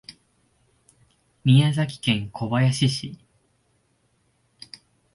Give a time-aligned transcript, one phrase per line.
[1.45, 3.19] 宮崎県小林市